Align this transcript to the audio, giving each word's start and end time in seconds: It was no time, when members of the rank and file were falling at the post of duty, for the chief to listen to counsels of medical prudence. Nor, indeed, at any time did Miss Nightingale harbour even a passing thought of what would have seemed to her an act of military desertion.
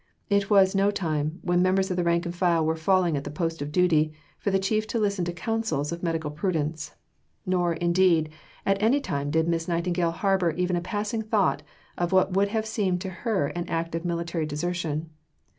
It 0.31 0.49
was 0.49 0.73
no 0.73 0.89
time, 0.89 1.37
when 1.43 1.61
members 1.61 1.91
of 1.91 1.95
the 1.95 2.03
rank 2.03 2.25
and 2.25 2.33
file 2.33 2.65
were 2.65 2.75
falling 2.75 3.15
at 3.15 3.23
the 3.23 3.29
post 3.29 3.61
of 3.61 3.71
duty, 3.71 4.11
for 4.39 4.49
the 4.49 4.57
chief 4.57 4.87
to 4.87 4.97
listen 4.99 5.25
to 5.25 5.31
counsels 5.31 5.91
of 5.91 6.01
medical 6.01 6.31
prudence. 6.31 6.95
Nor, 7.45 7.73
indeed, 7.73 8.29
at 8.65 8.81
any 8.81 8.99
time 8.99 9.29
did 9.29 9.47
Miss 9.47 9.67
Nightingale 9.67 10.09
harbour 10.09 10.53
even 10.53 10.75
a 10.75 10.81
passing 10.81 11.21
thought 11.21 11.61
of 11.99 12.11
what 12.11 12.33
would 12.33 12.47
have 12.47 12.65
seemed 12.65 12.99
to 13.01 13.09
her 13.09 13.49
an 13.49 13.69
act 13.69 13.93
of 13.93 14.03
military 14.03 14.47
desertion. 14.47 15.11